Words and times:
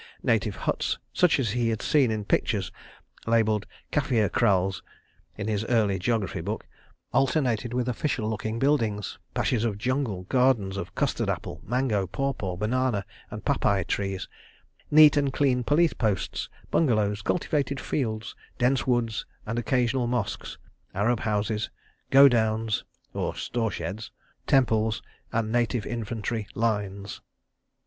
Native 0.23 0.55
huts, 0.55 0.97
such 1.13 1.39
as 1.39 1.51
he 1.51 1.69
had 1.69 1.83
seen 1.83 2.09
in 2.09 2.25
pictures 2.25 2.71
(labelled 3.27 3.67
"kaffir 3.91 4.29
kraals") 4.31 4.81
in 5.37 5.47
his 5.47 5.63
early 5.65 5.99
geography 5.99 6.41
book, 6.41 6.65
alternated 7.13 7.71
with 7.71 7.87
official 7.87 8.27
looking 8.27 8.57
buildings, 8.57 9.19
patches 9.35 9.63
of 9.63 9.77
jungle; 9.77 10.23
gardens 10.23 10.75
of 10.75 10.95
custard 10.95 11.29
apple, 11.29 11.61
mango, 11.63 12.07
paw 12.07 12.33
paw, 12.33 12.57
banana, 12.57 13.05
and 13.29 13.45
papai 13.45 13.85
trees; 13.85 14.27
neat 14.89 15.17
and 15.17 15.33
clean 15.33 15.63
police 15.63 15.93
posts, 15.93 16.49
bungalows, 16.71 17.21
cultivated 17.21 17.79
fields, 17.79 18.33
dense 18.57 18.87
woods 18.87 19.27
and 19.45 19.59
occasional 19.59 20.07
mosques, 20.07 20.57
Arab 20.95 21.19
houses, 21.19 21.69
go 22.09 22.27
downs, 22.27 22.83
temples, 24.47 25.03
and 25.31 25.51
native 25.51 25.85
infantry 25.85 26.47
"lines." 26.55 27.21